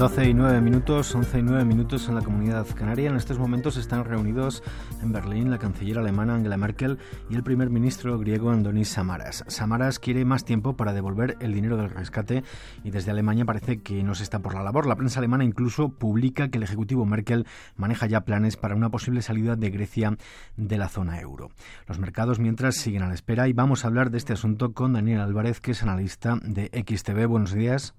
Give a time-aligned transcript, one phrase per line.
[0.00, 3.10] 12 y 9 minutos, 11 y 9 minutos en la comunidad canaria.
[3.10, 4.62] En estos momentos están reunidos
[5.02, 6.96] en Berlín la canciller alemana Angela Merkel
[7.28, 9.44] y el primer ministro griego Andonis Samaras.
[9.48, 12.44] Samaras quiere más tiempo para devolver el dinero del rescate
[12.82, 14.86] y desde Alemania parece que no se está por la labor.
[14.86, 17.46] La prensa alemana incluso publica que el ejecutivo Merkel
[17.76, 20.16] maneja ya planes para una posible salida de Grecia
[20.56, 21.50] de la zona euro.
[21.86, 24.94] Los mercados mientras siguen a la espera y vamos a hablar de este asunto con
[24.94, 27.26] Daniel Álvarez, que es analista de XTV.
[27.26, 27.92] Buenos días.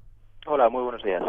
[0.47, 1.23] Hola, muy buenos días.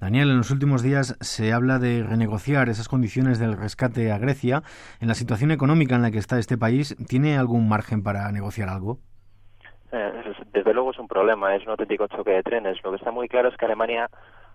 [0.00, 4.62] Daniel, en los últimos días se habla de renegociar esas condiciones del rescate a Grecia.
[5.00, 8.68] En la situación económica en la que está este país, ¿tiene algún margen para negociar
[8.68, 8.98] algo?
[9.92, 12.82] Eh, desde luego es un problema, es un auténtico choque de trenes.
[12.82, 14.08] Lo que está muy claro es que Alemania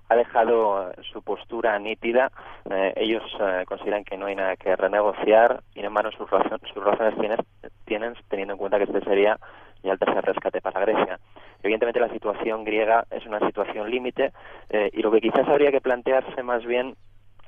[0.10, 2.30] ha dejado eh, su postura nítida.
[2.70, 3.24] Eh, ellos
[3.68, 6.30] consideran que no hay nada que renegociar y en mano sus,
[6.74, 7.40] sus razones tienen,
[7.86, 9.40] tienen, teniendo en cuenta que este sería
[9.84, 11.20] ya el tercer rescate para Grecia.
[11.62, 14.34] Evidentemente la situación griega es una situación límite
[14.70, 16.96] eh, y lo que quizás habría que plantearse más bien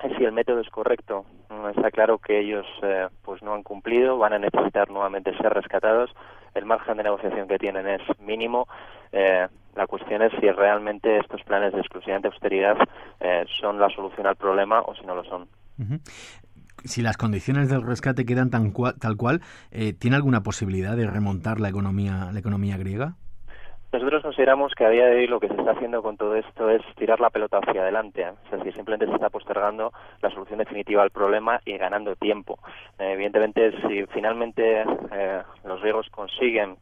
[0.03, 1.25] es si el método es correcto.
[1.49, 5.53] Mm, está claro que ellos eh, pues no han cumplido, van a necesitar nuevamente ser
[5.53, 6.11] rescatados.
[6.53, 8.67] El margen de negociación que tienen es mínimo.
[9.11, 12.77] Eh, la cuestión es si realmente estos planes de exclusivamente austeridad
[13.59, 15.49] son la solución al problema o si no lo son.
[16.85, 19.41] Si las condiciones del rescate quedan tan tal cual,
[19.99, 23.15] ¿tiene alguna posibilidad de remontar la economía, la economía griega?
[23.95, 26.69] Nosotros consideramos que a día de hoy lo que se está haciendo con todo esto
[26.69, 28.23] es tirar la pelota hacia adelante.
[28.23, 28.33] ¿eh?
[28.49, 32.59] Sea, si simplemente se está postergando la solución definitiva al problema y ganando tiempo.
[32.99, 36.75] Eh, evidentemente, si finalmente eh, los griegos consiguen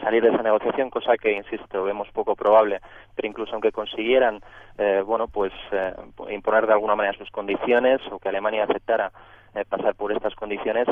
[0.00, 2.80] salir de esa negociación, cosa que, insisto, vemos poco probable,
[3.14, 4.40] pero incluso aunque consiguieran,
[5.06, 5.52] bueno, pues
[6.28, 9.10] imponer de alguna manera sus condiciones o que Alemania aceptara
[9.68, 10.86] pasar por estas condiciones,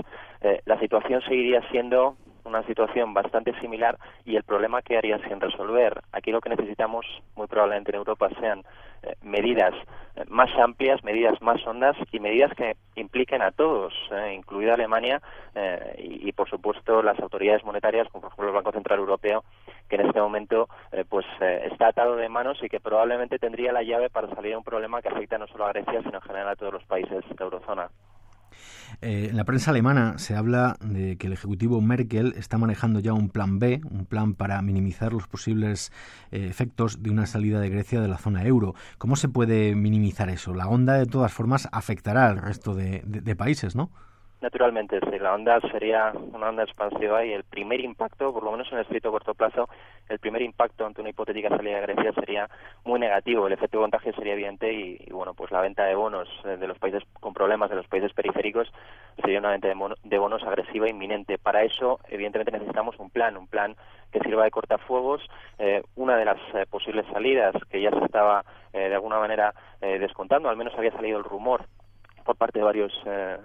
[0.64, 6.02] la situación seguiría siendo una situación bastante similar y el problema que haría sin resolver.
[6.12, 8.62] Aquí lo que necesitamos, muy probablemente en Europa, sean
[9.02, 9.86] eh, medidas eh,
[10.28, 15.20] más amplias, medidas más hondas y medidas que impliquen a todos, eh, incluida Alemania
[15.96, 19.44] y, por supuesto, las autoridades monetarias, como por ejemplo el Banco Central Europeo,
[19.88, 20.68] que en este momento
[21.08, 24.64] pues está atado de manos y que probablemente tendría la llave para salir a un
[24.64, 27.34] problema que afecta no solo a Grecia, sino en general a todos los países de
[27.38, 27.88] la eurozona.
[29.02, 33.12] Eh, en la prensa alemana se habla de que el Ejecutivo Merkel está manejando ya
[33.12, 35.92] un plan B, un plan para minimizar los posibles
[36.30, 38.74] eh, efectos de una salida de Grecia de la zona euro.
[38.98, 40.54] ¿Cómo se puede minimizar eso?
[40.54, 43.90] La onda, de todas formas, afectará al resto de países, ¿no?
[44.44, 48.68] Naturalmente, sí, la onda sería una onda expansiva y el primer impacto, por lo menos
[48.70, 49.70] en el estricto corto plazo,
[50.06, 52.50] el primer impacto ante una hipotética salida de Grecia sería
[52.84, 53.46] muy negativo.
[53.46, 56.66] El efecto de contagio sería evidente y, bueno, pues la venta de bonos eh, de
[56.66, 58.70] los países con problemas, de los países periféricos,
[59.22, 59.68] sería una venta
[60.02, 61.38] de, bonos agresiva inminente.
[61.38, 63.74] Para eso, evidentemente, necesitamos un plan, un plan
[64.12, 65.22] que sirva de cortafuegos.
[65.58, 68.44] Eh, una de las eh, posibles salidas que ya se estaba
[68.74, 71.68] de alguna manera descontando, al menos había salido el rumor
[72.24, 73.38] por parte de varios eh,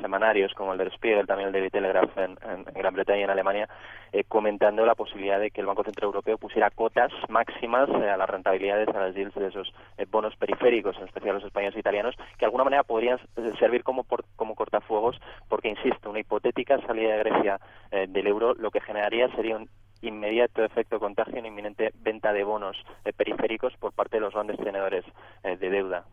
[0.00, 2.36] semanarios como el del Spiegel, también el Daily Telegraph en,
[2.74, 3.68] Gran Bretaña y en Alemania,
[4.12, 8.16] eh, comentando la posibilidad de que el Banco Central Europeo pusiera cotas máximas eh, a
[8.16, 9.74] las rentabilidades, a las deals de esos
[10.10, 13.18] bonos periféricos, en especial los españoles e italianos, que de alguna manera podrían
[13.58, 14.06] servir como,
[14.36, 17.60] como cortafuegos, porque, insisto, una hipotética salida de Grecia
[18.08, 19.68] del euro lo que generaría sería un
[20.00, 22.76] inmediato efecto contagio en inminente venta de bonos
[23.16, 25.04] periféricos por parte de los grandes tenedores
[25.42, 26.04] de deuda.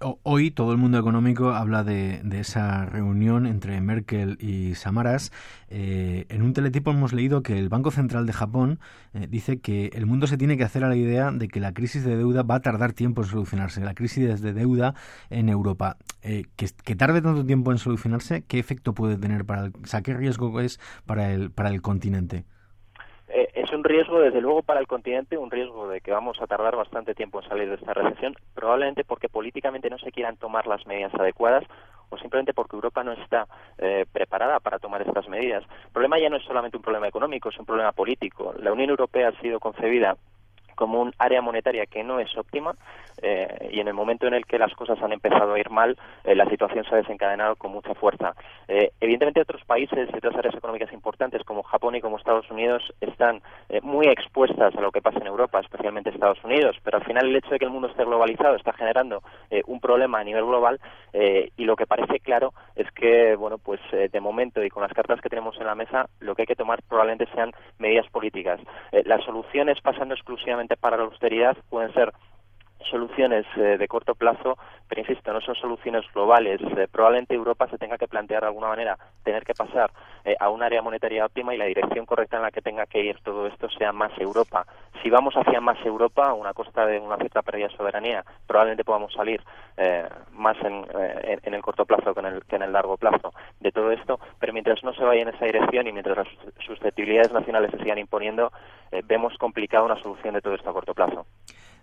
[0.00, 5.32] Hoy todo el mundo económico habla de, esa reunión entre Merkel y Samaras.
[5.68, 8.78] Eh, en un teletipo hemos leído que el Banco Central de Japón
[9.14, 11.72] eh, dice que el mundo se tiene que hacer a la idea de que la
[11.72, 13.80] crisis de deuda va a tardar tiempo en solucionarse.
[13.80, 14.94] La crisis de deuda
[15.30, 15.96] en Europa.
[16.20, 20.14] Eh, que, tarde tanto tiempo en solucionarse, ¿qué efecto puede tener para el, o qué
[20.14, 22.44] riesgo es para el, para el continente?
[23.86, 27.40] Riesgo, desde luego, para el continente, un riesgo de que vamos a tardar bastante tiempo
[27.40, 31.64] en salir de esta recesión, probablemente porque políticamente no se quieran tomar las medidas adecuadas
[32.08, 33.46] o simplemente porque Europa no está
[33.78, 35.64] eh, preparada para tomar estas medidas.
[35.86, 38.54] El problema ya no es solamente un problema económico, es un problema político.
[38.58, 40.16] La Unión Europea ha sido concebida
[40.76, 42.76] como un área monetaria que no es óptima
[43.22, 45.96] eh, y en el momento en el que las cosas han empezado a ir mal,
[46.24, 48.34] eh, la situación se ha desencadenado con mucha fuerza.
[48.68, 52.82] Eh, evidentemente otros países y otras áreas económicas importantes como Japón y como Estados Unidos
[53.00, 53.40] están
[53.82, 57.36] muy expuestas a lo que pasa en Europa, especialmente Estados Unidos, pero al final el
[57.36, 59.22] hecho de que el mundo esté globalizado está generando
[59.66, 60.80] un problema a nivel global
[61.12, 65.20] y lo que parece claro es que, bueno, pues de momento y con las cartas
[65.20, 68.60] que tenemos en la mesa, lo que hay que tomar probablemente sean medidas políticas.
[69.04, 72.12] las soluciones pasando exclusivamente para la austeridad pueden ser
[72.90, 74.56] soluciones eh, de corto plazo,
[74.88, 76.60] pero insisto, no son soluciones globales.
[76.76, 79.90] Eh, probablemente Europa se tenga que plantear de alguna manera tener que pasar
[80.24, 83.02] eh, a un área monetaria óptima y la dirección correcta en la que tenga que
[83.02, 84.66] ir todo esto sea más Europa.
[85.02, 88.84] Si vamos hacia más Europa, a una costa de una cierta pérdida de soberanía, probablemente
[88.84, 89.42] podamos salir
[90.32, 90.86] más en,
[91.42, 94.18] en, el corto plazo que en el, que en el largo plazo de todo esto,
[94.40, 96.28] pero mientras no se vaya en esa dirección y mientras las
[96.64, 98.50] susceptibilidades nacionales se sigan imponiendo,
[99.04, 101.26] vemos complicada una solución de todo esto a corto plazo.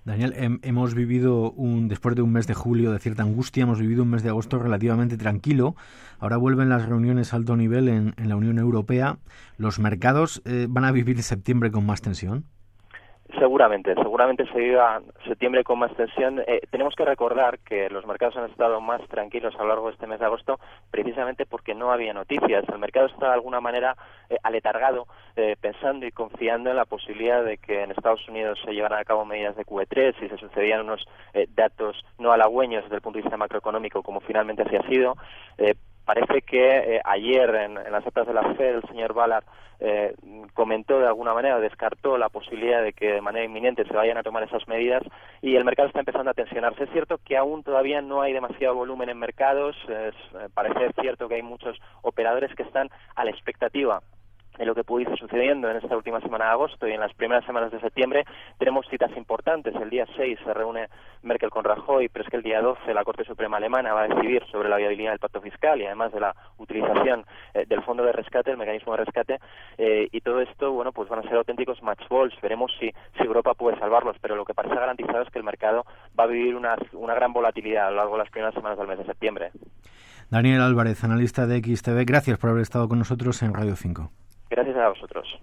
[0.06, 4.04] Daniel, hemos vivido un, después de un mes de julio de cierta angustia, hemos vivido
[4.04, 5.78] un mes de agosto relativamente tranquilo.
[6.20, 9.20] Ahora vuelven las reuniones a alto nivel en, la Unión Europea.
[9.58, 12.46] ¿Los mercados eh, van a vivir septiembre con más tensión?
[13.44, 16.40] Seguramente, seguramente se viva septiembre con más tensión.
[16.48, 19.95] Eh, tenemos que recordar que los mercados han estado más tranquilos a lo largo de
[19.95, 22.63] este mes de agosto precisamente porque no había noticias.
[22.69, 23.98] El mercado está de alguna manera
[24.30, 28.72] eh, aletargado, eh, pensando y confiando en la posibilidad de que en Estados Unidos se
[28.72, 31.06] llevaran a cabo medidas de QE3 y se sucedían unos
[31.50, 35.18] datos no halagüeños desde el punto de vista macroeconómico como finalmente así ha sido.
[36.06, 39.46] Parece que ayer en, las actas de la FED el señor Ballard
[39.80, 40.16] eh,
[40.54, 44.24] comentó de alguna manera, descartó la posibilidad de que de manera inminente se vayan a
[44.24, 45.04] tomar esas medidas
[45.42, 46.86] y el mercado está empezando a tensionarse.
[46.86, 51.28] Es cierto que aún todavía no hay demasiado volumen en mercados, es, eh, parece cierto
[51.28, 54.02] que hay muchos operadores que están a la expectativa
[54.58, 57.14] en lo que pudo ir sucediendo en esta última semana de agosto y en las
[57.14, 58.26] primeras semanas de septiembre
[58.58, 59.74] tenemos citas importantes.
[59.76, 60.90] El día 6 se reúne
[61.22, 64.08] Merkel con Rajoy, pero es que el día 12 la Corte Suprema Alemana va a
[64.08, 68.04] decidir sobre la viabilidad del pacto fiscal y además de la utilización eh, del fondo
[68.04, 69.40] de rescate, el mecanismo de rescate,
[69.78, 72.34] eh, y todo esto, bueno, pues van a ser auténticos match balls.
[72.42, 75.86] Veremos si, si Europa puede salvarlos, pero lo que parece garantizado es que el mercado
[76.18, 78.88] va a vivir una, una gran volatilidad a lo largo de las primeras semanas del
[78.88, 79.52] mes de septiembre.
[80.30, 84.10] Daniel Álvarez, analista de XTV, gracias por haber estado con nosotros en Radio 5.
[84.56, 85.40] Gracias a vosotros.